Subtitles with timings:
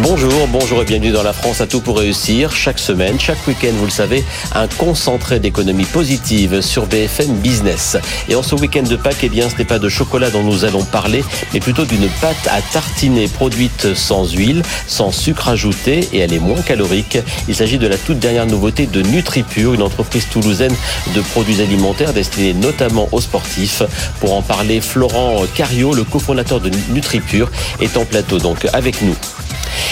[0.00, 2.50] Bonjour, bonjour et bienvenue dans la France à tout pour réussir.
[2.50, 7.98] Chaque semaine, chaque week-end, vous le savez, un concentré d'économie positive sur BFM Business.
[8.30, 10.64] Et en ce week-end de Pâques, eh bien, ce n'est pas de chocolat dont nous
[10.64, 16.20] allons parler, mais plutôt d'une pâte à tartiner produite sans huile, sans sucre ajouté et
[16.20, 17.18] elle est moins calorique.
[17.46, 20.74] Il s'agit de la toute dernière nouveauté de NutriPure, une entreprise toulousaine
[21.14, 23.82] de produits alimentaires destinés notamment aux sportifs.
[24.20, 29.16] Pour en parler, Florent Cario, le cofondateur de NutriPure, est en plateau donc avec nous.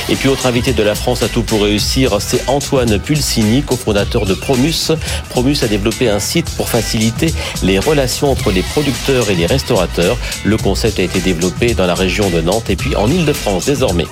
[0.09, 4.27] Et puis autre invité de la France à tout pour réussir, c'est Antoine Pulsini, cofondateur
[4.27, 4.93] de Promus.
[5.29, 10.17] Promus a développé un site pour faciliter les relations entre les producteurs et les restaurateurs.
[10.45, 14.07] Le concept a été développé dans la région de Nantes et puis en Ile-de-France désormais.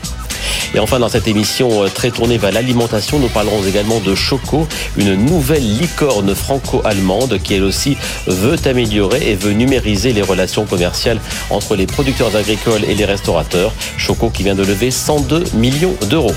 [0.75, 4.67] Et enfin, dans cette émission euh, très tournée vers l'alimentation, nous parlerons également de Choco,
[4.97, 7.97] une nouvelle licorne franco-allemande qui elle aussi
[8.27, 13.73] veut améliorer et veut numériser les relations commerciales entre les producteurs agricoles et les restaurateurs.
[13.97, 16.35] Choco qui vient de lever 102 millions d'euros.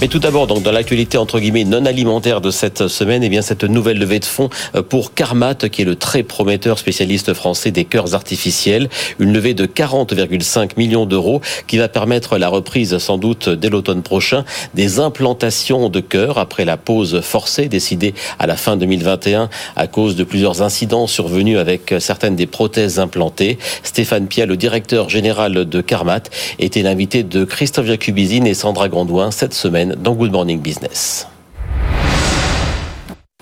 [0.00, 3.42] Mais tout d'abord, donc dans l'actualité entre guillemets non alimentaire de cette semaine, eh bien
[3.42, 7.70] cette nouvelle levée de fonds euh, pour Carmat, qui est le très prometteur spécialiste français
[7.70, 13.18] des cœurs artificiels, une levée de 40,5 millions d'euros qui va permettre la reprise sans
[13.18, 18.56] doute dès l'automne prochain des implantations de cœurs après la pause forcée décidée à la
[18.56, 23.58] fin 2021 à cause de plusieurs incidents survenus avec certaines des prothèses implantées.
[23.82, 26.22] Stéphane Pia, le directeur général de Carmat,
[26.58, 31.26] était l'invité de Christophe Jacubizine et Sandra Grandouin cette semaine dans Good Morning Business.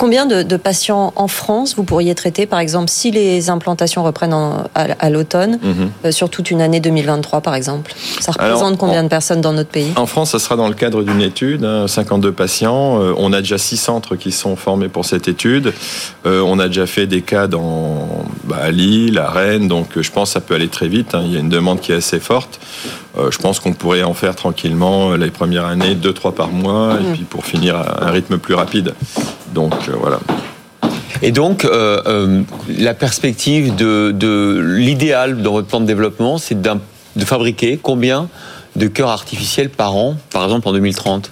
[0.00, 4.34] Combien de, patients en France vous pourriez traiter, par exemple, si les implantations reprennent
[4.74, 5.90] à, l'automne, mhm.
[6.06, 7.92] euh, sur toute une année 2023, par exemple?
[8.18, 9.92] Ça représente combien de personnes dans notre pays?
[9.96, 12.98] En France, ça sera dans le cadre d'une étude, 52 hein, patients.
[12.98, 15.74] Euh, on a déjà six centres qui sont formés pour cette étude.
[16.24, 20.30] Euh, on a déjà fait des cas dans bah, Lille, à Rennes, donc je pense
[20.30, 21.14] que ça peut aller très vite.
[21.14, 21.24] Hein.
[21.26, 22.58] Il y a une demande qui est assez forte.
[23.16, 27.04] Je pense qu'on pourrait en faire tranquillement les premières années, deux, trois par mois, et
[27.04, 27.12] mhm.
[27.12, 28.94] puis pour finir à un rythme plus rapide.
[29.54, 30.20] Donc euh, voilà.
[31.22, 32.42] Et donc, euh, euh,
[32.78, 38.28] la perspective de, l'idéal dans votre plan de développement, c'est de fabriquer combien
[38.76, 41.30] de cœurs artificiels par an, par exemple en 2030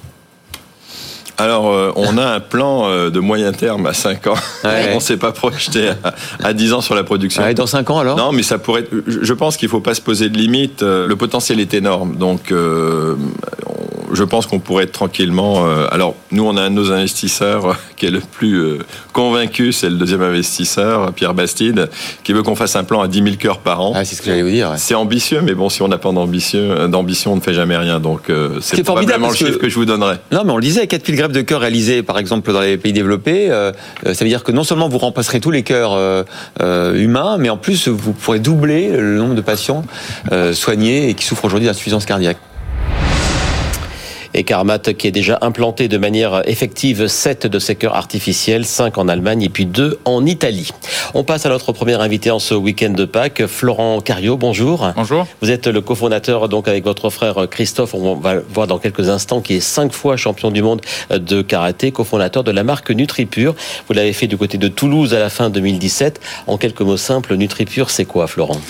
[1.38, 4.34] alors, on a un plan de moyen terme à 5 ans.
[4.64, 5.90] on ne s'est pas projeté
[6.42, 7.42] à, 10 ans sur la production.
[7.54, 8.16] dans 5 ans alors?
[8.16, 10.82] Non, mais ça pourrait être, Je pense qu'il ne faut pas se poser de limite.
[10.82, 12.16] Le potentiel est énorme.
[12.16, 12.52] Donc,
[14.12, 15.66] je pense qu'on pourrait être tranquillement.
[15.66, 18.78] Euh, alors, nous, on a un de nos investisseurs euh, qui est le plus euh,
[19.12, 21.88] convaincu, c'est le deuxième investisseur, Pierre Bastide,
[22.24, 23.92] qui veut qu'on fasse un plan à 10 000 cœurs par an.
[23.94, 24.72] Ah, c'est ce que j'allais vous dire.
[24.76, 28.00] C'est ambitieux, mais bon, si on n'a pas d'ambition, on ne fait jamais rien.
[28.00, 28.30] Donc,
[28.60, 30.16] c'est probablement le chiffre que, je vous donnerai.
[30.32, 32.76] Non, mais on le disait, 4 000 greffes de cœurs réalisées, par exemple, dans les
[32.76, 33.48] pays développés,
[34.04, 36.24] ça veut dire que non seulement vous remplacerez tous les cœurs
[36.60, 39.84] humains, mais en plus, vous pourrez doubler le nombre de patients
[40.52, 42.38] soignés et qui souffrent aujourd'hui d'insuffisance cardiaque
[44.38, 48.96] et Carmat qui est déjà implanté de manière effective 7 de ces cœurs artificiels, 5
[48.96, 50.70] en Allemagne et puis 2 en Italie.
[51.14, 54.92] On passe à notre premier invité en ce week-end de Pâques, Florent Cario, bonjour.
[54.94, 55.26] Bonjour.
[55.42, 59.40] Vous êtes le cofondateur donc avec votre frère Christophe, on va voir dans quelques instants,
[59.40, 63.56] qui est 5 fois champion du monde de karaté, cofondateur de la marque NutriPure.
[63.88, 66.20] Vous l'avez fait du côté de Toulouse à la fin 2017.
[66.46, 68.60] En quelques mots simples, NutriPure, c'est quoi Florent?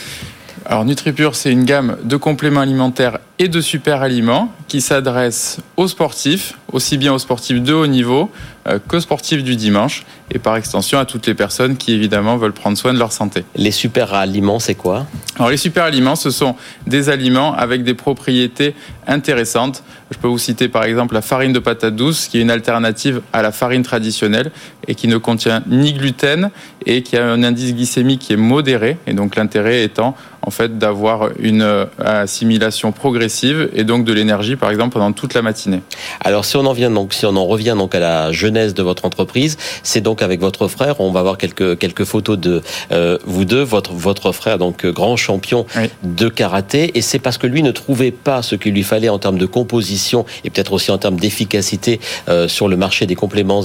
[0.64, 5.88] Alors NutriPure, c'est une gamme de compléments alimentaires et de super aliments qui s'adresse aux
[5.88, 8.30] sportifs, aussi bien aux sportifs de haut niveau
[8.66, 12.52] euh, qu'aux sportifs du dimanche, et par extension à toutes les personnes qui évidemment veulent
[12.52, 13.44] prendre soin de leur santé.
[13.54, 15.06] Les super aliments, c'est quoi?
[15.36, 18.74] Alors les super aliments, ce sont des aliments avec des propriétés
[19.06, 19.82] intéressantes.
[20.10, 23.22] Je peux vous citer par exemple la farine de patate douce, qui est une alternative
[23.32, 24.50] à la farine traditionnelle
[24.86, 26.50] et qui ne contient ni gluten
[26.84, 28.98] et qui a un indice glycémique qui est modéré.
[29.06, 30.16] Et donc l'intérêt étant
[30.48, 35.34] en fait d'avoir une euh, assimilation progressive et donc de l'énergie par exemple pendant toute
[35.34, 35.82] la matinée.
[36.22, 38.82] Alors si on en vient donc si on en revient donc à la genèse de
[38.82, 43.18] votre entreprise, c'est donc avec votre frère, on va voir quelques quelques photos de euh,
[43.26, 45.66] vous deux, votre votre frère donc grand champion
[46.02, 46.96] de karaté.
[46.96, 49.44] Et c'est parce que lui ne trouvait pas ce qu'il lui fallait en termes de
[49.46, 53.64] composition et peut-être aussi en termes d'efficacité euh, sur le marché des compléments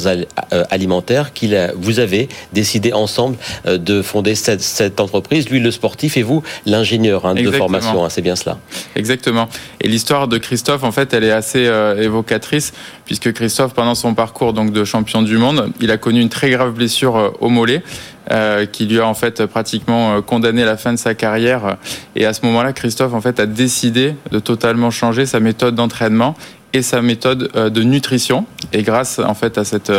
[0.69, 6.23] alimentaires qu'il vous avez décidé ensemble de fonder cette, cette entreprise, lui le sportif et
[6.23, 6.43] vous
[6.73, 8.57] l'ingénieur hein, de formation, hein, c'est bien cela.
[8.95, 9.47] Exactement.
[9.79, 12.73] Et l'histoire de Christophe, en fait, elle est assez euh, évocatrice,
[13.05, 16.49] puisque Christophe, pendant son parcours donc de champion du monde, il a connu une très
[16.49, 17.83] grave blessure euh, au mollet.
[18.31, 21.75] Euh, qui lui a en fait pratiquement condamné la fin de sa carrière.
[22.15, 26.33] Et à ce moment-là, Christophe en fait a décidé de totalement changer sa méthode d'entraînement
[26.71, 28.45] et sa méthode de nutrition.
[28.71, 29.91] Et grâce en fait à cette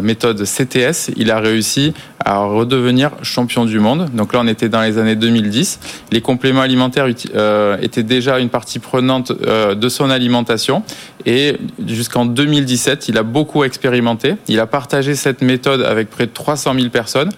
[0.00, 1.94] méthode CTS, il a réussi
[2.28, 4.10] à redevenir champion du monde.
[4.12, 5.80] Donc là, on était dans les années 2010.
[6.12, 10.82] Les compléments alimentaires euh, étaient déjà une partie prenante euh, de son alimentation.
[11.24, 14.34] Et jusqu'en 2017, il a beaucoup expérimenté.
[14.46, 17.30] Il a partagé cette méthode avec près de 300 000 personnes.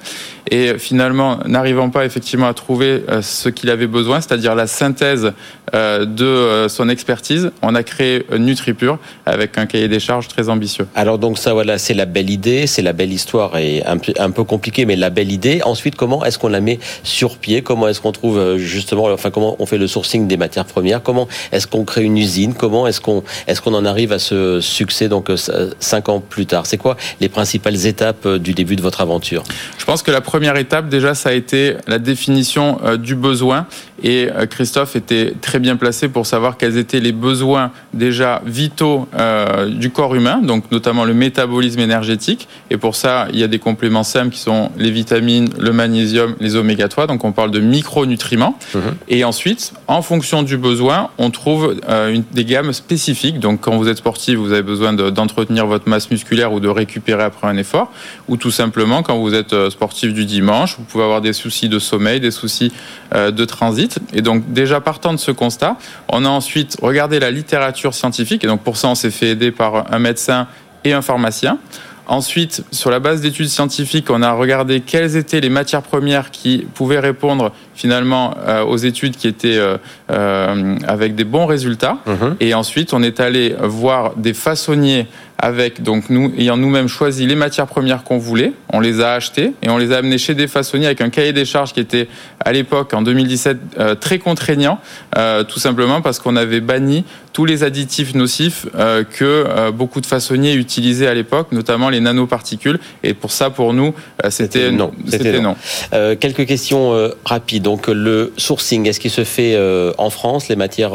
[0.50, 5.32] Et finalement, n'arrivant pas effectivement à trouver euh, ce qu'il avait besoin, c'est-à-dire la synthèse
[5.72, 10.88] de son expertise, on a créé NutriPure avec un cahier des charges très ambitieux.
[10.96, 14.12] Alors donc ça, voilà, c'est la belle idée, c'est la belle histoire et un peu,
[14.18, 15.60] un peu compliqué, mais la belle idée.
[15.64, 17.62] Ensuite, comment est-ce qu'on la met sur pied?
[17.62, 21.02] Comment est-ce qu'on trouve euh, justement, enfin, comment on fait le sourcing des matières premières?
[21.02, 22.54] Comment est-ce qu'on crée une usine?
[22.54, 25.36] Comment est-ce qu'on est-ce en arrive à ce succès donc euh,
[25.78, 26.66] cinq ans plus tard?
[26.66, 29.44] C'est quoi les principales étapes euh, du début de votre aventure?
[29.78, 33.66] Je pense que la première étape, déjà, ça a été la définition du besoin.
[34.02, 39.08] Et Christophe était très bien placé pour savoir quels étaient les besoins déjà vitaux
[39.68, 42.48] du corps humain, donc notamment le métabolisme énergétique.
[42.70, 46.34] Et pour ça, il y a des compléments simples qui sont les vitamines, le magnésium,
[46.40, 47.06] les oméga 3.
[47.06, 48.58] Donc on parle de micronutriments.
[48.74, 48.80] Mhm.
[49.08, 53.40] Et ensuite, en fonction du besoin, on trouve euh, une, des gammes spécifiques.
[53.40, 57.22] Donc quand vous êtes sportif, vous avez besoin d'entretenir votre masse musculaire ou de récupérer
[57.22, 57.92] après un effort.
[58.28, 61.68] Ou tout simplement, quand vous êtes euh, sportif du dimanche, vous pouvez avoir des soucis
[61.68, 62.72] de sommeil, des soucis
[63.14, 63.98] euh, de transit.
[64.12, 65.76] Et donc déjà partant de ce constat,
[66.08, 68.44] on a ensuite regardé la littérature scientifique.
[68.44, 70.46] Et donc pour ça, on s'est fait aider par un médecin
[70.84, 71.58] et un pharmacien.
[72.10, 76.66] Ensuite, sur la base d'études scientifiques, on a regardé quelles étaient les matières premières qui
[76.74, 79.76] pouvaient répondre finalement euh, aux études qui étaient euh,
[80.10, 81.98] euh, avec des bons résultats.
[82.06, 82.34] Mhm.
[82.40, 85.06] Et ensuite, on est allé voir des façonniers
[85.40, 89.52] avec donc nous ayant nous-mêmes choisi les matières premières qu'on voulait, on les a achetées
[89.62, 92.08] et on les a amenées chez des façonniers avec un cahier des charges qui était
[92.44, 94.78] à l'époque en 2017 euh, très contraignant,
[95.16, 100.06] euh, tout simplement parce qu'on avait banni tous les additifs nocifs euh, que beaucoup de
[100.06, 102.78] façonniers utilisaient à l'époque, notamment les nanoparticules.
[103.02, 103.94] Et pour ça, pour nous,
[104.28, 104.92] c'était non.
[105.06, 105.56] C'était non.
[105.90, 107.62] quelques questions rapides.
[107.62, 109.58] Donc le sourcing, est-ce qu'il se fait
[109.96, 110.92] en France les matières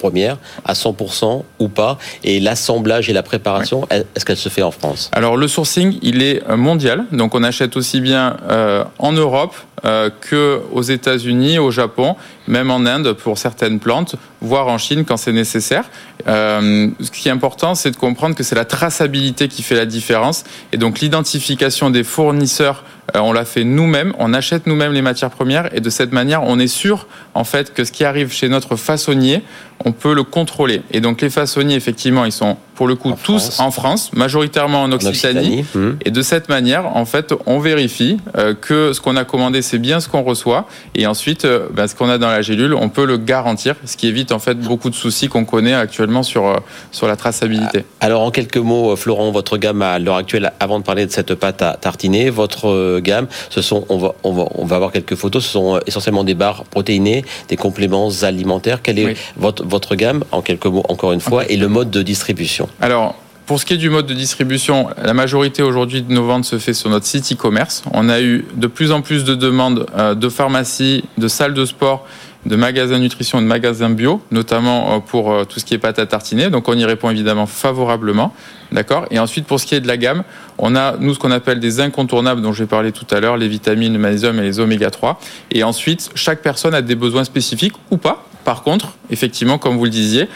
[0.00, 4.70] première à 100% ou pas Et l'assemblage et la préparation, est-ce qu'elle se fait en
[4.70, 5.10] France?
[5.12, 7.04] Alors le sourcing, il est euh, mondial.
[7.12, 9.54] Donc on achète aussi bien euh, en Europe
[9.84, 12.16] euh, que aux États-Unis, au Japon,
[12.48, 15.84] même en Inde pour certaines plantes, voire en Chine quand c'est nécessaire.
[16.26, 20.44] ce qui est important, c'est de comprendre que c'est la traçabilité qui fait la différence.
[20.72, 22.84] Et donc l'identification des fournisseurs
[23.14, 26.58] on l'a fait nous-mêmes, on achète nous-mêmes les matières premières et de cette manière, on
[26.58, 29.42] est sûr en fait que ce qui arrive chez notre façonnier,
[29.84, 30.82] on peut le contrôler.
[30.92, 34.90] Et donc les façonniers, effectivement, ils sont pour le coup tous en France, majoritairement en
[34.90, 35.66] Occitanie.
[35.74, 35.88] Mmh.
[36.06, 39.76] Et de cette manière, en fait, on vérifie euh, que ce qu'on a commandé, c'est
[39.76, 40.66] bien ce qu'on reçoit.
[40.94, 43.98] Et ensuite, euh, ben, ce qu'on a dans la gélule, on peut le garantir, ce
[43.98, 46.56] qui évite en fait beaucoup de soucis qu'on connaît actuellement sur, euh,
[46.90, 47.84] sur la traçabilité.
[48.00, 51.34] Alors en quelques mots, Florent, votre gamme à l'heure actuelle, avant de parler de cette
[51.34, 55.16] pâte à tartiner, votre gamme, ce sont, on va, on va, on va avoir quelques
[55.16, 58.80] photos, ce sont essentiellement des barres protéinées, des compléments alimentaires.
[58.80, 62.00] Quelle est votre, votre gamme, en quelques mots, encore une fois, et le mode de
[62.00, 62.69] distribution?
[62.80, 63.16] Alors,
[63.50, 66.58] pour ce qui est du mode de distribution, la majorité aujourd'hui de nos ventes se
[66.58, 67.82] fait sur notre site e-commerce.
[67.92, 71.64] On a eu de plus en plus de demandes euh, de pharmacies, de salles de
[71.64, 72.06] sport,
[72.46, 75.78] de magasins nutrition et de magasins bio, notamment euh, pour euh, tout ce qui est
[75.78, 76.48] pâte à tartiner.
[76.48, 78.32] Donc on y répond évidemment favorablement.
[78.70, 79.06] D'accord?
[79.10, 80.22] Et ensuite, pour ce qui est de la gamme,
[80.58, 83.48] on a, nous, ce qu'on appelle des incontournables dont j'ai parlé tout à l'heure, les
[83.48, 85.18] vitamines, le magnésium et les oméga 3.
[85.50, 88.24] Et ensuite, chaque personne a des besoins spécifiques ou pas.
[88.44, 90.28] Par contre, effectivement, comme vous le disiez,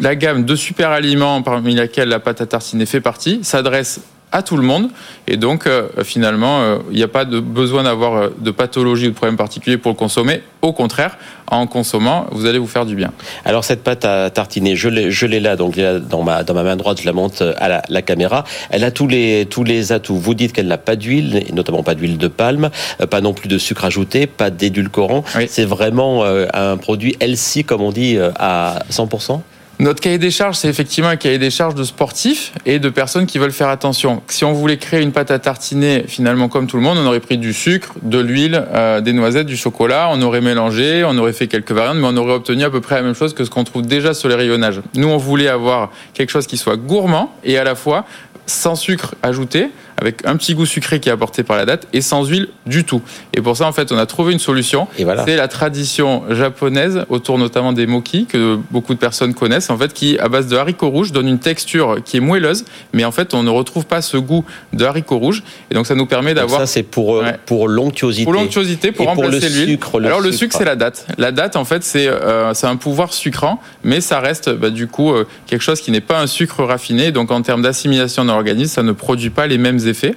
[0.00, 4.00] la gamme de super aliments parmi laquelle la pâte à tartiner fait partie s'adresse
[4.32, 4.88] à tout le monde.
[5.28, 9.06] Et donc, euh, finalement, euh, il n'y a pas de besoin d'avoir euh, de pathologie
[9.06, 10.42] ou de problème particulier pour le consommer.
[10.62, 11.18] Au contraire,
[11.48, 13.12] en consommant, vous allez vous faire du bien.
[13.44, 17.00] Alors, cette pâte à tartiner, je l'ai là, donc dans ma, dans ma main droite,
[17.02, 18.44] je la monte à la, caméra.
[18.70, 20.16] Elle a tous les, tous les atouts.
[20.16, 22.70] Vous dites qu'elle n'a pas d'huile, notamment pas d'huile de palme,
[23.10, 25.24] pas non plus de sucre ajouté, pas d'édulcorant.
[25.46, 29.42] C'est vraiment un produit healthy, comme on dit, à 100%
[29.82, 33.26] notre cahier des charges, c'est effectivement un cahier des charges de sportifs et de personnes
[33.26, 34.22] qui veulent faire attention.
[34.28, 37.18] Si on voulait créer une pâte à tartiner, finalement, comme tout le monde, on aurait
[37.18, 41.32] pris du sucre, de l'huile, euh, des noisettes, du chocolat, on aurait mélangé, on aurait
[41.32, 43.50] fait quelques variantes, mais on aurait obtenu à peu près la même chose que ce
[43.50, 44.80] qu'on trouve déjà sur les rayonnages.
[44.94, 48.04] Nous, on voulait avoir quelque chose qui soit gourmand et à la fois
[48.46, 49.70] sans sucre ajouté,
[50.02, 52.84] avec un petit goût sucré qui est apporté par la date et sans huile du
[52.84, 53.02] tout.
[53.34, 54.88] Et pour ça, en fait, on a trouvé une solution.
[54.96, 59.92] C'est la tradition japonaise autour notamment des moki que beaucoup de personnes connaissent, en fait,
[59.92, 63.32] qui à base de haricots rouges donne une texture qui est moelleuse, mais en fait,
[63.32, 65.44] on ne retrouve pas ce goût de haricots rouges.
[65.70, 66.60] Et donc, ça nous permet d'avoir.
[66.60, 68.24] Ça, c'est pour euh, pour l'onctuosité.
[68.24, 69.78] Pour l'onctuosité, pour remplacer l'huile.
[70.04, 71.06] Alors le sucre, c'est la date.
[71.16, 74.88] La date, en fait, c'est euh, c'est un pouvoir sucrant, mais ça reste bah, du
[74.88, 77.12] coup euh, quelque chose qui n'est pas un sucre raffiné.
[77.12, 80.14] Donc, en termes d'assimilation dans l'organisme, ça ne produit pas les mêmes effets effets.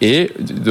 [0.00, 0.30] Et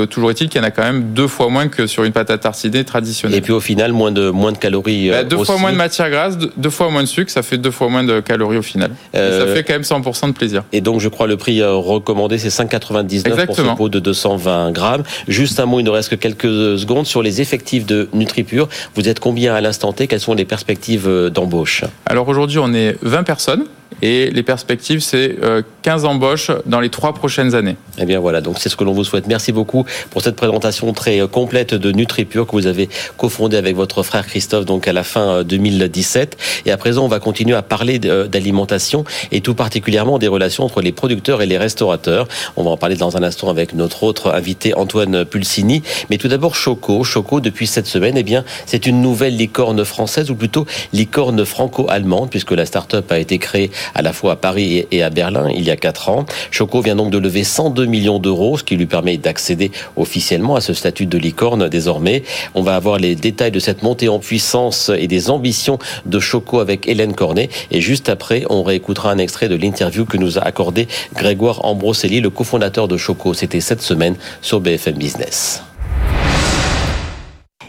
[0.10, 2.32] toujours est-il qu'il y en a quand même deux fois moins que sur une pâte
[2.32, 3.38] à tartiner traditionnelle.
[3.38, 5.10] Et puis au final, moins de, moins de calories.
[5.10, 7.72] Bah, deux fois moins de matière grasse, deux, fois moins de sucre, ça fait deux
[7.72, 8.92] fois moins de calories au final.
[9.14, 10.64] ça fait quand même 100% de plaisir.
[10.72, 15.04] Et donc je crois le prix recommandé, c'est 5,99 pour ce pot de 220 grammes.
[15.28, 18.70] Juste un mot, il nous reste que quelques secondes sur les effectifs de NutriPure.
[18.96, 20.08] Vous êtes combien à l'instant T?
[20.08, 21.84] Quelles sont les perspectives d'embauche?
[22.06, 23.66] Alors aujourd'hui, on est 20 personnes.
[24.02, 25.38] Et les perspectives, c'est
[25.84, 27.78] 15 euh, embauches dans les trois prochaines années.
[27.98, 29.28] Eh bien voilà, donc c'est ce que l'on vous souhaite.
[29.28, 33.76] Merci beaucoup pour cette présentation très euh, complète de NutriPure que vous avez cofondée avec
[33.76, 36.38] votre frère Christophe donc à la fin 2017.
[36.38, 40.64] Euh, et à présent, on va continuer à parler d'alimentation et tout particulièrement des relations
[40.64, 42.28] entre les producteurs et les restaurateurs.
[42.56, 45.84] On va en parler dans un instant avec notre autre invité Antoine Pulsini.
[46.10, 47.04] Mais tout d'abord, Choco.
[47.04, 52.30] Choco, depuis cette semaine, eh bien, c'est une nouvelle licorne française ou plutôt licorne franco-allemande
[52.30, 55.64] puisque la start-up a été créée à la fois à Paris et à Berlin il
[55.64, 56.26] y a quatre ans.
[56.52, 60.62] Choco vient donc de lever 102 millions d'euros, ce qui lui permet d'accéder officiellement à
[60.62, 62.24] ce statut de licorne désormais.
[62.56, 66.60] On va avoir les détails de cette montée en puissance et des ambitions de Choco
[66.60, 67.50] avec Hélène Cornet.
[67.72, 72.22] Et juste après, on réécoutera un extrait de l'interview que nous a accordé Grégoire Ambroselli,
[72.22, 73.34] le cofondateur de Choco.
[73.34, 75.62] C'était cette semaine sur BFM Business.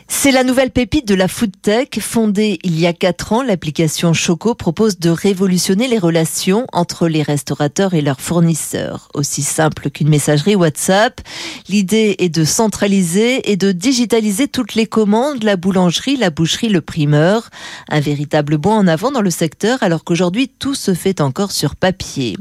[0.07, 1.89] C'est la nouvelle pépite de la food tech.
[1.99, 7.23] Fondée il y a quatre ans, l'application Choco propose de révolutionner les relations entre les
[7.23, 9.09] restaurateurs et leurs fournisseurs.
[9.15, 11.21] Aussi simple qu'une messagerie WhatsApp.
[11.69, 16.83] L'idée est de centraliser et de digitaliser toutes les commandes, la boulangerie, la boucherie, le
[16.83, 17.49] primeur.
[17.89, 21.77] Un véritable bond en avant dans le secteur alors qu'aujourd'hui tout se fait encore sur
[21.77, 22.37] papier.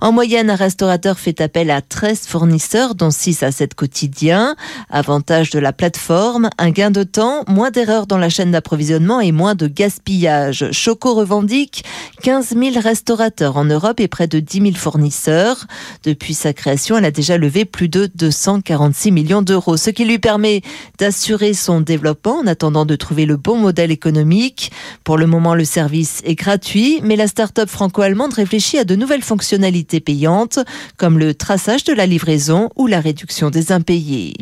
[0.00, 4.54] En moyenne, un restaurateur fait appel à 13 fournisseurs dont 6 à 7 quotidiens.
[4.88, 9.32] Avantage de la plateforme, un gain de temps, moins d'erreurs dans la chaîne d'approvisionnement et
[9.32, 10.70] moins de gaspillage.
[10.72, 11.84] Choco revendique
[12.22, 15.66] 15 000 restaurateurs en Europe et près de 10 000 fournisseurs.
[16.02, 20.18] Depuis sa création, elle a déjà levé plus de 246 millions d'euros, ce qui lui
[20.18, 20.62] permet
[20.98, 24.72] d'assurer son développement en attendant de trouver le bon modèle économique.
[25.04, 29.22] Pour le moment, le service est gratuit, mais la start-up franco-allemande réfléchit à de nouvelles
[29.22, 30.58] fonctionnalités payantes,
[30.96, 34.34] comme le traçage de la livraison ou la réduction des impayés.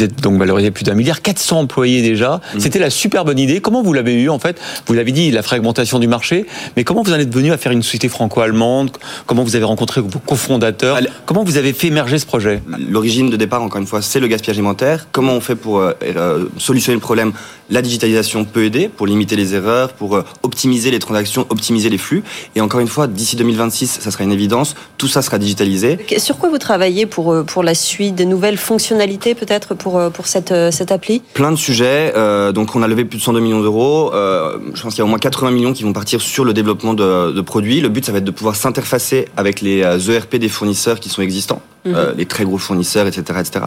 [0.00, 2.40] Vous êtes donc valorisé plus d'un milliard, 400 employés déjà.
[2.54, 2.60] Mmh.
[2.60, 3.60] C'était la super bonne idée.
[3.60, 4.58] Comment vous l'avez eu en fait?
[4.86, 6.46] Vous l'avez dit, la fragmentation du marché.
[6.74, 8.96] Mais comment vous en êtes venu à faire une société franco-allemande?
[9.26, 11.00] Comment vous avez rencontré vos cofondateurs?
[11.26, 12.62] Comment vous avez fait émerger ce projet?
[12.88, 15.06] L'origine de départ, encore une fois, c'est le gaspillage alimentaire.
[15.12, 17.34] Comment on fait pour euh, euh, solutionner le problème?
[17.68, 21.98] La digitalisation peut aider pour limiter les erreurs, pour euh, optimiser les transactions, optimiser les
[21.98, 22.24] flux.
[22.56, 24.76] Et encore une fois, d'ici 2026, ça sera une évidence.
[24.96, 25.98] Tout ça sera digitalisé.
[26.16, 28.14] Sur quoi vous travaillez pour pour la suite?
[28.14, 32.12] Des nouvelles fonctionnalités peut-être pour, euh, pour cette, euh, cette appli Plein de sujets.
[32.16, 34.10] Euh, donc, on a levé plus de 102 millions d'euros.
[34.12, 36.94] je pense qu'il y a au moins 80 millions qui vont partir sur le développement
[36.94, 37.80] de, de produits.
[37.80, 41.22] Le but, ça va être de pouvoir s'interfacer avec les ERP des fournisseurs qui sont
[41.22, 41.62] existants.
[41.84, 42.14] Mhm.
[42.18, 43.64] les très gros fournisseurs, etc., etc.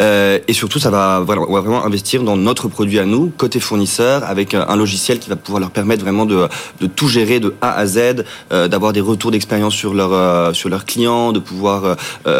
[0.00, 3.30] Euh, et surtout, ça va, voilà, on va vraiment investir dans notre produit à nous,
[3.36, 6.48] côté fournisseur, avec un logiciel qui va pouvoir leur permettre vraiment de,
[6.80, 10.70] de tout gérer de A à Z, euh, d'avoir des retours d'expérience sur leur sur
[10.70, 11.96] leurs clients, de pouvoir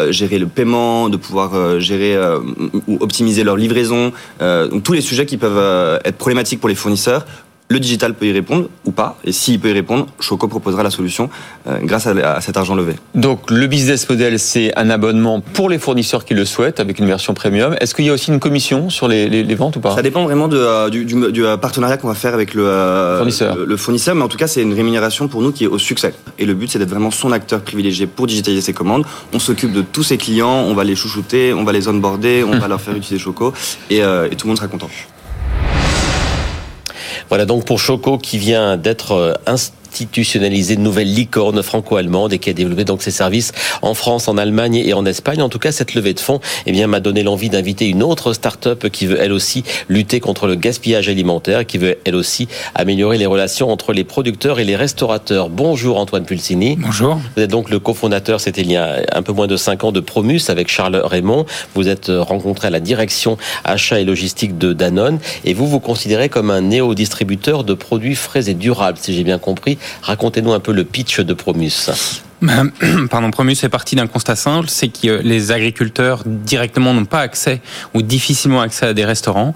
[0.09, 2.17] gérer le paiement, de pouvoir gérer
[2.87, 6.73] ou optimiser leur livraison, euh, tous les sujets qui peuvent euh, être problématiques pour les
[6.73, 7.27] fournisseurs.
[7.69, 10.89] Le digital peut y répondre ou pas, et s'il peut y répondre, Choco proposera la
[10.89, 11.29] solution
[11.67, 12.95] euh, grâce à, cet argent levé.
[13.15, 17.05] Donc le business model, c'est un abonnement pour les fournisseurs qui le souhaitent avec une
[17.05, 17.75] version premium.
[17.79, 19.95] Est-ce qu'il y a aussi une commission sur les, ventes ou pas?
[19.95, 23.55] Ça dépend vraiment de, du, partenariat qu'on va faire avec le fournisseur.
[23.55, 26.13] Le, fournisseur, mais en tout cas, c'est une rémunération pour nous qui est au succès.
[26.37, 29.05] Et le but, c'est d'être vraiment son acteur privilégié pour digitaliser ses commandes.
[29.33, 32.59] On s'occupe de tous ses clients, on va les chouchouter, on va les onboarder, on
[32.59, 33.53] va leur faire utiliser Choco,
[33.89, 34.89] et, et tout le monde sera content.
[37.33, 39.33] Voilà donc pour Choco qui vient d'être euh,
[39.93, 43.51] institutionnaliser de nouvelles licornes franco-allemandes et qui a développé donc ses services
[43.83, 45.41] en France, en Allemagne et en Espagne.
[45.41, 48.33] En tout cas, cette levée de fonds, eh bien, m'a donné l'envie d'inviter une autre
[48.33, 53.19] start-up qui veut elle aussi lutter contre le gaspillage alimentaire, qui veut elle aussi améliorer
[53.19, 55.49] les relations entre les producteurs et les restaurateurs.
[55.49, 56.75] Bonjour Antoine Pulsini.
[56.77, 57.19] Bonjour.
[57.35, 59.91] Vous êtes donc le cofondateur, c'était il y a un peu moins de cinq ans,
[59.91, 61.45] de Promus avec Charles Raymond.
[61.75, 66.29] Vous êtes rencontré à la direction achat et logistique de Danone et vous vous considérez
[66.29, 69.77] comme un néo-distributeur de produits frais et durables, si j'ai bien compris.
[70.01, 71.89] Racontez-nous un peu le pitch de Promus.
[73.09, 77.61] Pardon, Promus est parti d'un constat simple, c'est que les agriculteurs directement n'ont pas accès
[77.93, 79.53] ou difficilement accès à des restaurants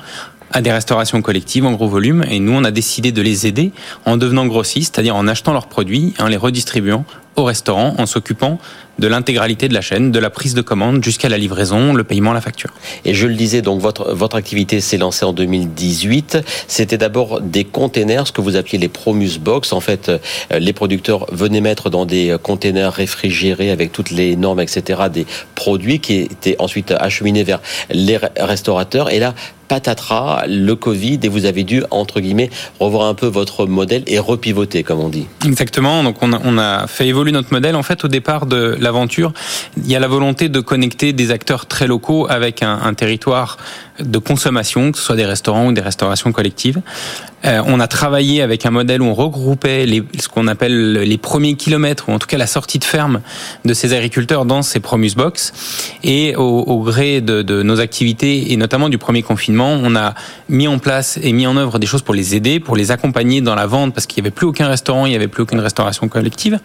[0.51, 3.71] à des restaurations collectives en gros volume et nous on a décidé de les aider
[4.05, 7.05] en devenant grossistes, c'est-à-dire en achetant leurs produits, en les redistribuant
[7.35, 8.59] aux restaurants, en s'occupant
[8.99, 12.33] de l'intégralité de la chaîne, de la prise de commande jusqu'à la livraison, le paiement,
[12.33, 12.71] la facture.
[13.05, 16.39] Et je le disais, donc votre, votre activité s'est lancée en 2018.
[16.67, 19.73] C'était d'abord des containers, ce que vous appeliez les Promus Box.
[19.73, 20.19] En fait, euh,
[20.59, 25.25] les producteurs venaient mettre dans des containers réfrigérés avec toutes les normes, etc., des
[25.55, 29.11] produits qui étaient ensuite acheminés vers les restaurateurs.
[29.11, 29.33] Et là,
[29.67, 32.49] patatras, le Covid, et vous avez dû, entre guillemets,
[32.79, 35.27] revoir un peu votre modèle et repivoter, comme on dit.
[35.45, 36.03] Exactement.
[36.03, 37.75] Donc, on a, on a fait évoluer notre modèle.
[37.75, 38.75] En fait, au départ de
[39.77, 43.57] il y a la volonté de connecter des acteurs très locaux avec un, territoire
[43.99, 46.81] de consommation, que ce soit des restaurants ou des restaurations collectives.
[47.45, 49.85] Euh, on a travaillé avec un modèle où on regroupait
[50.19, 53.21] ce qu'on appelle les premiers kilomètres, ou en tout cas la sortie de ferme
[53.65, 55.53] de ces agriculteurs dans ces Promus Box.
[56.03, 60.13] Et au, gré de, nos activités, et notamment du premier confinement, on a
[60.49, 63.41] mis en place et mis en œuvre des choses pour les aider, pour les accompagner
[63.41, 65.59] dans la vente, parce qu'il n'y avait plus aucun restaurant, il n'y avait plus aucune
[65.59, 66.59] restauration collective.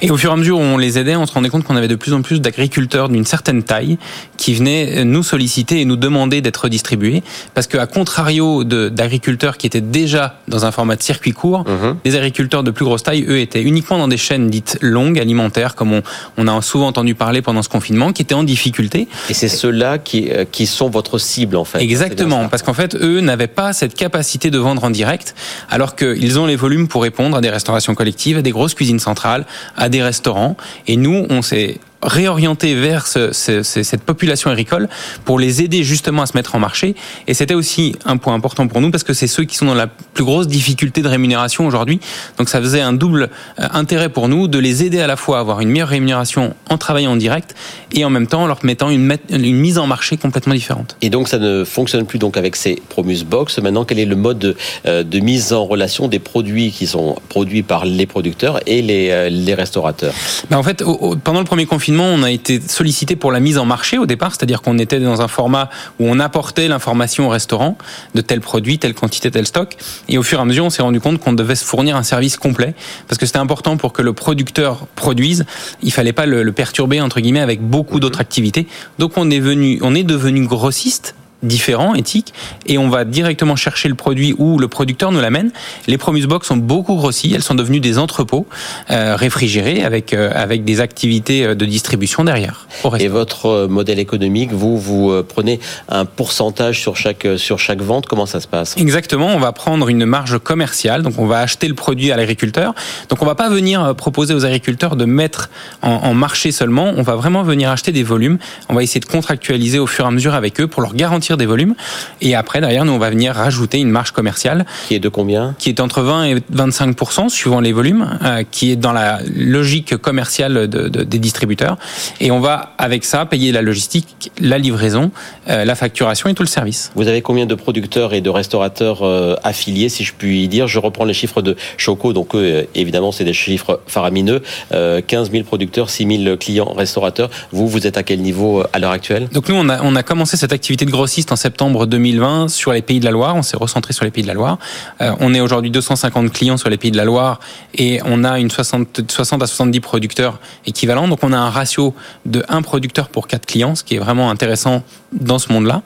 [0.00, 1.76] Et au fur et à mesure où on les aidait, on se rendait compte qu'on
[1.76, 3.98] avait de plus en plus d'agriculteurs d'une certaine taille
[4.36, 7.22] qui venaient nous solliciter et nous demander d'être distribués.
[7.54, 11.96] Parce qu'à contrario d'agriculteurs qui étaient déjà dans un format de circuit court, mhm.
[12.04, 15.74] les agriculteurs de plus grosse taille, eux, étaient uniquement dans des chaînes dites longues, alimentaires,
[15.74, 16.02] comme on,
[16.36, 19.08] on a souvent entendu parler pendant ce confinement, qui étaient en difficulté.
[19.30, 21.80] Et c'est ceux-là qui, euh, qui sont votre cible, en fait.
[21.80, 25.34] Exactement, parce qu'en fait, eux n'avaient pas cette capacité de vendre en direct,
[25.70, 28.98] alors qu'ils ont les volumes pour répondre à des restaurations collectives, à des grosses cuisines
[28.98, 29.43] centrales,
[29.76, 30.56] à des restaurants.
[30.86, 34.88] Et nous, on s'est réorienter vers ce, ce, cette population agricole
[35.24, 36.94] pour les aider justement à se mettre en marché.
[37.26, 39.74] Et c'était aussi un point important pour nous parce que c'est ceux qui sont dans
[39.74, 42.00] la plus grosse difficulté de rémunération aujourd'hui.
[42.38, 45.38] Donc ça faisait un double euh, intérêt pour nous de les aider à la fois
[45.38, 47.54] à avoir une meilleure rémunération en travaillant en direct
[47.92, 50.96] et en même temps en leur mettant une, une mise en marché complètement différente.
[51.02, 53.58] Et donc ça ne fonctionne plus donc avec ces Promus Box.
[53.58, 54.56] Maintenant, quel est le mode de,
[54.86, 59.10] euh, de mise en relation des produits qui sont produits par les producteurs et les,
[59.10, 60.14] euh, les restaurateurs?
[60.50, 63.58] Ben En fait, au, pendant le premier confinement, on a été sollicité pour la mise
[63.58, 65.70] en marché au départ, c'est-à-dire qu'on était dans un format
[66.00, 67.78] où on apportait l'information au restaurant
[68.14, 69.76] de tel produit, telle quantité, tel stock.
[70.08, 72.02] Et au fur et à mesure, on s'est rendu compte qu'on devait se fournir un
[72.02, 72.74] service complet
[73.06, 75.44] parce que c'était important pour que le producteur produise.
[75.82, 78.66] Il fallait pas le, le perturber entre guillemets avec beaucoup d'autres activités.
[78.98, 82.32] Donc on est venu, on est devenu grossiste différents, éthiques,
[82.66, 85.50] et on va directement chercher le produit où le producteur nous l'amène.
[85.86, 88.46] Les Promus Box sont beaucoup grossi, elles sont devenues des entrepôts
[88.90, 92.66] euh, réfrigérés avec euh, avec des activités euh, de distribution derrière.
[92.98, 98.26] Et votre modèle économique, vous vous prenez un pourcentage sur chaque sur chaque vente, comment
[98.26, 98.76] ça se passe?
[98.76, 102.74] Exactement, on va prendre une marge commerciale, donc on va acheter le produit à l'agriculteur.
[103.08, 105.50] Donc on va pas venir proposer aux agriculteurs de mettre
[105.82, 108.38] en, en marché seulement, on va vraiment venir acheter des volumes.
[108.68, 111.33] On va essayer de contractualiser au fur et à mesure avec eux pour leur garantir
[111.36, 111.74] des volumes.
[112.20, 114.64] Et après, derrière, nous, on va venir rajouter une marge commerciale.
[114.88, 115.54] Qui est de combien?
[115.58, 116.96] Qui est entre 20 et 25
[117.28, 121.76] suivant les volumes, euh, qui est dans la logique commerciale de, de, des distributeurs.
[122.20, 125.10] Et on va, avec ça, payer la logistique, la livraison,
[125.48, 126.92] euh, la facturation et tout le service.
[126.94, 130.66] Vous avez combien de producteurs et de restaurateurs euh, affiliés, si je puis dire?
[130.66, 132.34] Je reprends les chiffres de Choco, donc
[132.74, 134.42] évidemment, c'est des chiffres faramineux.
[134.70, 137.30] 15 000 producteurs, 6 000 clients restaurateurs.
[137.52, 139.28] Vous, vous êtes à quel niveau à l'heure actuelle?
[139.32, 142.72] Donc nous, on a, on a commencé cette activité de grossiste en septembre 2020 sur
[142.72, 143.36] les pays de la Loire.
[143.36, 144.58] On s'est recentré sur les pays de la Loire.
[145.00, 147.40] Euh, on est aujourd'hui 250 clients sur les pays de la Loire
[147.74, 151.08] et on a une 60, 60 à 70 producteurs équivalents.
[151.08, 151.94] Donc on a un ratio
[152.26, 154.82] de 1 producteur pour 4 clients, ce qui est vraiment intéressant
[155.12, 155.82] dans ce monde-là.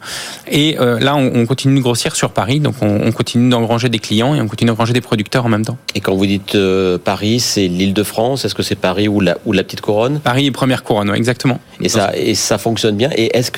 [0.51, 2.61] Et euh, là, on, continue de grossir sur Paris.
[2.61, 5.77] Donc on, continue d'engranger des clients et on continue d'engranger des producteurs en même temps.
[5.94, 9.20] Et quand vous dites euh, Paris, c'est l'île de France Est-ce que c'est Paris ou
[9.20, 10.20] la, ou la petite couronne?
[10.20, 11.61] Paris est première couronne, exactement.
[11.81, 13.11] Et ça, et ça fonctionne bien.
[13.16, 13.51] Et est-ce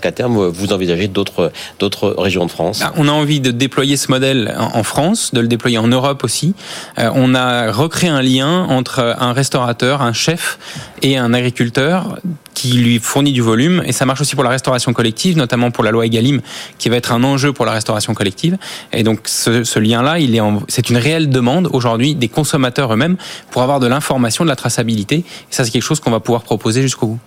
[0.00, 4.10] qu'à terme vous envisagez d'autres régions de France ah, On a envie de déployer ce
[4.10, 6.54] modèle en France, de le déployer en Europe aussi.
[6.98, 10.58] Euh, on a recréé un lien entre un restaurateur, un chef
[11.02, 12.18] et un agriculteur
[12.58, 15.84] qui lui fournit du volume et ça marche aussi pour la restauration collective, notamment pour
[15.84, 16.40] la loi Egalim
[16.78, 18.58] qui va être un enjeu pour la restauration collective.
[18.92, 23.16] Et donc ce, ce lien-là, il est c'est une réelle demande aujourd'hui des consommateurs eux-mêmes
[23.52, 25.18] pour avoir de l'information, de la traçabilité.
[25.18, 27.18] Et ça, c'est quelque chose qu'on va pouvoir proposer jusqu'au bout.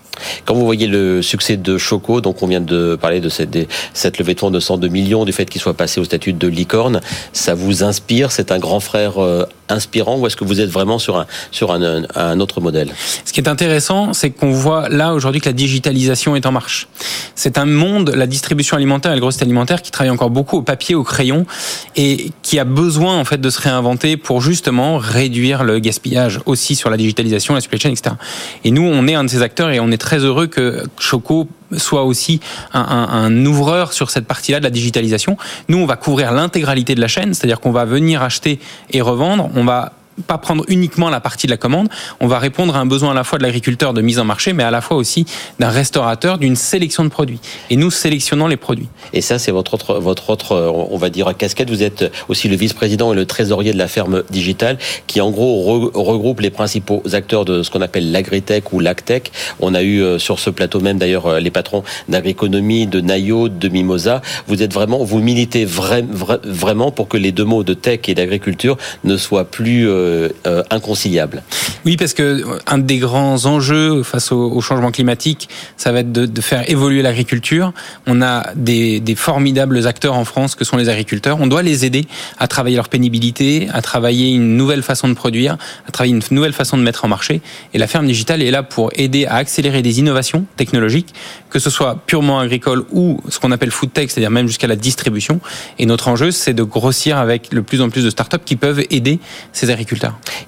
[0.45, 3.57] Quand vous voyez le succès de Choco, donc on vient de parler de cette,
[3.93, 6.47] cette levée de fonds de 102 millions, du fait qu'il soit passé au statut de
[6.47, 6.99] licorne,
[7.33, 8.31] ça vous inspire?
[8.31, 11.71] C'est un grand frère euh, inspirant ou est-ce que vous êtes vraiment sur un, sur
[11.71, 12.91] un, un autre modèle?
[13.25, 16.87] Ce qui est intéressant, c'est qu'on voit là aujourd'hui que la digitalisation est en marche.
[17.35, 20.61] C'est un monde, la distribution alimentaire et le grossiste alimentaire, qui travaille encore beaucoup au
[20.63, 21.45] papier, au crayon
[21.95, 26.75] et qui a besoin en fait de se réinventer pour justement réduire le gaspillage aussi
[26.75, 28.15] sur la digitalisation, la supply chain, etc.
[28.63, 31.47] Et nous, on est un de ces acteurs et on est très heureux que Choco
[31.77, 32.41] soit aussi
[32.73, 35.37] un, un, ouvreur sur cette partie-là de la digitalisation.
[35.69, 39.49] Nous, on va couvrir l'intégralité de la chaîne, c'est-à-dire qu'on va venir acheter et revendre,
[39.55, 41.89] on va pas prendre uniquement la partie de la commande.
[42.19, 44.53] On va répondre à un besoin à la fois de l'agriculteur de mise en marché,
[44.53, 45.25] mais à la fois aussi
[45.59, 47.39] d'un restaurateur d'une sélection de produits.
[47.69, 48.87] Et nous sélectionnons les produits.
[49.13, 50.55] Et ça, c'est votre autre, votre autre,
[50.89, 51.69] on va dire, casquette.
[51.69, 55.89] Vous êtes aussi le vice-président et le trésorier de la ferme digitale, qui en gros
[55.93, 59.31] regroupe les principaux acteurs de ce qu'on appelle l'agritech ou l'agtech.
[59.59, 63.49] On a eu euh, sur ce plateau même d'ailleurs euh, les patrons d'agriconomie, de Nayo,
[63.49, 64.21] de Mimosa.
[64.47, 68.77] Vous êtes vraiment, vous militez vraiment pour que les deux mots de tech et d'agriculture
[69.03, 70.10] ne soient plus euh,
[70.69, 71.43] inconciliables.
[71.85, 76.41] Oui, parce que un des grands enjeux face au, changement climatique, ça va être de,
[76.41, 77.73] faire évoluer l'agriculture.
[78.07, 81.39] On a des, des formidables acteurs en France que sont les agriculteurs.
[81.39, 82.05] On doit les aider
[82.39, 86.53] à travailler leur pénibilité, à travailler une nouvelle façon de produire, à travailler une nouvelle
[86.53, 87.41] façon de mettre en marché.
[87.73, 91.13] Et la ferme digitale est là pour aider à accélérer des innovations technologiques,
[91.49, 94.75] que ce soit purement agricole ou ce qu'on appelle food tech, c'est-à-dire même jusqu'à la
[94.75, 95.39] distribution.
[95.79, 98.83] Et notre enjeu, c'est de grossir avec le plus en plus de startups qui peuvent
[98.89, 99.19] aider
[99.51, 99.90] ces agriculteurs.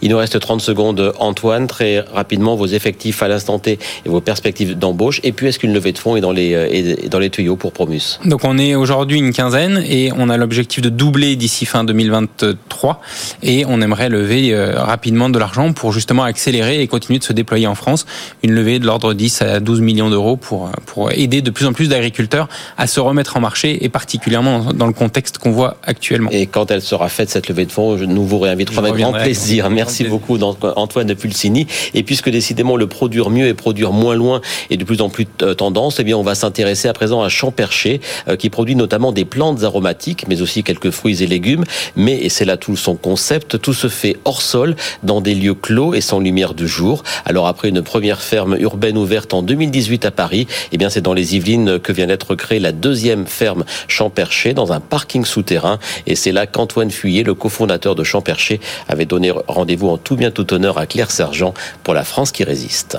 [0.01, 4.21] Il nous reste 30 secondes, Antoine, très rapidement, vos effectifs à l'instant T et vos
[4.21, 5.19] perspectives d'embauche.
[5.23, 7.71] Et puis, est-ce qu'une levée de fonds est dans les, euh, dans les tuyaux pour
[7.71, 8.19] Promus?
[8.25, 13.01] Donc, on est aujourd'hui une quinzaine et on a l'objectif de doubler d'ici fin 2023
[13.41, 17.33] et on aimerait lever euh, rapidement de l'argent pour justement accélérer et continuer de se
[17.33, 18.05] déployer en France.
[18.43, 21.65] Une levée de l'ordre de 10 à 12 millions d'euros pour, pour aider de plus
[21.65, 25.77] en plus d'agriculteurs à se remettre en marché et particulièrement dans le contexte qu'on voit
[25.83, 26.29] actuellement.
[26.31, 29.32] Et quand elle sera faite, cette levée de fonds, nous vous réinviterons avec grand plaisir.
[29.69, 31.67] Merci beaucoup Antoine Pulsini.
[31.93, 35.27] Et puisque décidément le produire mieux et produire moins loin est de plus en plus
[35.41, 39.11] euh, tendance, eh bien on va s'intéresser à présent à Champercher euh, qui produit notamment
[39.11, 41.63] des plantes aromatiques mais aussi quelques fruits et légumes.
[41.95, 45.55] Mais, et c'est là tout son concept, tout se fait hors sol, dans des lieux
[45.55, 47.03] clos et sans lumière du jour.
[47.25, 51.13] Alors après une première ferme urbaine ouverte en 2018 à Paris, eh bien c'est dans
[51.13, 55.79] les Yvelines que vient d'être créée la deuxième ferme Champercher dans un parking souterrain.
[56.07, 60.31] Et c'est là qu'Antoine Fuyet, le cofondateur de Champercher, avait donné rendez-vous en tout bien
[60.31, 62.97] tout honneur à Claire Sergent pour la France qui résiste.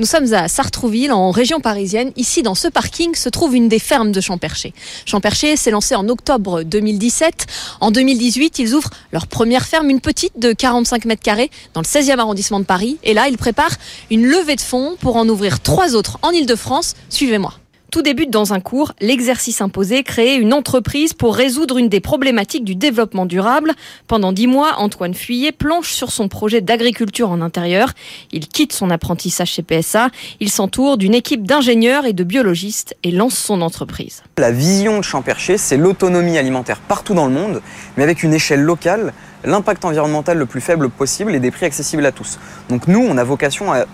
[0.00, 2.12] Nous sommes à Sartrouville, en région parisienne.
[2.14, 4.72] Ici, dans ce parking, se trouve une des fermes de Champercher.
[5.06, 7.46] Champercher s'est lancé en octobre 2017.
[7.80, 11.86] En 2018, ils ouvrent leur première ferme, une petite de 45 mètres carrés, dans le
[11.86, 12.98] 16e arrondissement de Paris.
[13.02, 13.76] Et là, ils préparent
[14.08, 16.94] une levée de fonds pour en ouvrir trois autres en Ile-de-France.
[17.08, 17.54] Suivez-moi.
[17.90, 22.64] Tout débute dans un cours, l'exercice imposé, créer une entreprise pour résoudre une des problématiques
[22.64, 23.72] du développement durable.
[24.06, 27.94] Pendant dix mois, Antoine Fuyet planche sur son projet d'agriculture en intérieur.
[28.30, 30.10] Il quitte son apprentissage chez PSA.
[30.38, 34.22] Il s'entoure d'une équipe d'ingénieurs et de biologistes et lance son entreprise.
[34.36, 37.62] La vision de Champercher, c'est l'autonomie alimentaire partout dans le monde,
[37.96, 42.04] mais avec une échelle locale, l'impact environnemental le plus faible possible et des prix accessibles
[42.04, 42.38] à tous.
[42.68, 43.86] Donc nous, on a vocation à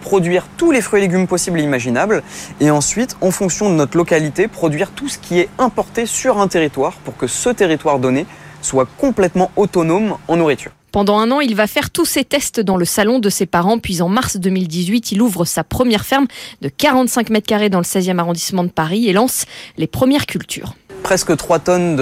[0.00, 2.22] produire tous les fruits et légumes possibles et imaginables,
[2.60, 6.48] et ensuite, en fonction de notre localité, produire tout ce qui est importé sur un
[6.48, 8.26] territoire pour que ce territoire donné
[8.62, 10.72] soit complètement autonome en nourriture.
[10.92, 13.78] Pendant un an, il va faire tous ses tests dans le salon de ses parents,
[13.78, 16.26] puis en mars 2018, il ouvre sa première ferme
[16.62, 19.44] de 45 mètres carrés dans le 16e arrondissement de Paris et lance
[19.76, 20.74] les premières cultures.
[21.04, 21.96] Presque 3 tonnes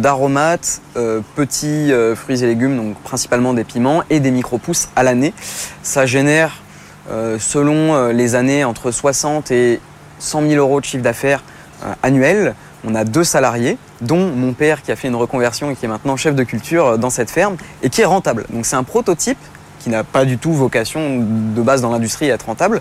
[0.00, 4.88] d'aromates, de, euh, petits euh, fruits et légumes, donc principalement des piments et des micro-pousses
[4.96, 5.34] à l'année.
[5.82, 6.62] Ça génère
[7.08, 9.80] selon euh, les années, entre 60 et
[10.18, 11.42] 100 000 euros de chiffre d'affaires
[11.84, 12.54] euh, annuel.
[12.84, 15.88] On a deux salariés, dont mon père qui a fait une reconversion et qui est
[15.88, 18.46] maintenant chef de culture dans cette ferme et qui est rentable.
[18.50, 19.38] Donc c'est un prototype
[19.78, 22.80] qui n'a pas du tout vocation de base dans l'industrie à être rentable,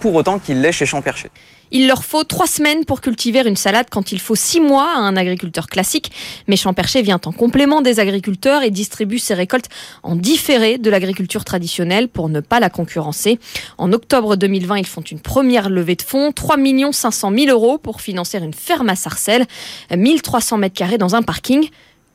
[0.00, 1.30] pour autant qu'il l'est chez Champercher.
[1.70, 4.98] Il leur faut trois semaines pour cultiver une salade quand il faut six mois à
[4.98, 6.12] un agriculteur classique.
[6.46, 9.68] Mais Champercher vient en complément des agriculteurs et distribue ses récoltes
[10.02, 13.38] en différé de l'agriculture traditionnelle pour ne pas la concurrencer.
[13.76, 16.56] En octobre 2020, ils font une première levée de fonds, 3
[16.92, 19.46] 500 000 euros pour financer une ferme à Sarcelles,
[19.94, 21.68] 1300 mètres carrés dans un parking.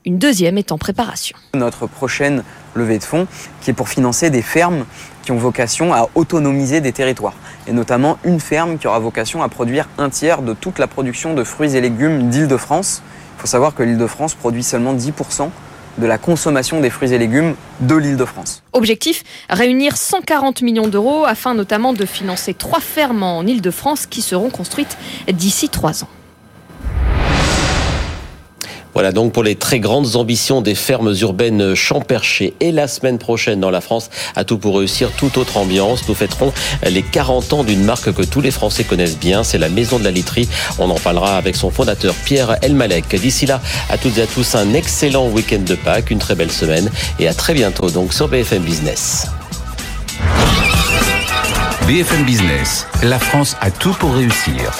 [0.06, 1.36] Une deuxième est en préparation.
[1.54, 3.26] Notre prochaine levée de fonds
[3.62, 4.84] qui est pour financer des fermes
[5.24, 7.34] qui ont vocation à autonomiser des territoires.
[7.66, 11.34] Et notamment une ferme qui aura vocation à produire un tiers de toute la production
[11.34, 13.02] de fruits et légumes d'Île-de-France.
[13.36, 15.50] Il faut savoir que l'Île-de-France produit seulement 10%
[15.98, 18.62] de la consommation des fruits et légumes de l'Île-de-France.
[18.72, 24.50] Objectif, réunir 140 millions d'euros afin notamment de financer trois fermes en Île-de-France qui seront
[24.50, 24.96] construites
[25.32, 26.08] d'ici trois ans.
[28.94, 32.54] Voilà donc pour les très grandes ambitions des fermes urbaines Champercher.
[32.60, 36.08] Et la semaine prochaine dans la France, à tout pour réussir, toute autre ambiance.
[36.08, 36.52] Nous fêterons
[36.88, 39.42] les 40 ans d'une marque que tous les Français connaissent bien.
[39.42, 40.48] C'est la Maison de la Literie.
[40.78, 43.20] On en parlera avec son fondateur Pierre Elmalek.
[43.20, 46.52] D'ici là, à toutes et à tous, un excellent week-end de Pâques, une très belle
[46.52, 49.26] semaine et à très bientôt donc sur BFM Business.
[51.86, 54.74] BFM Business, la France a tout pour réussir.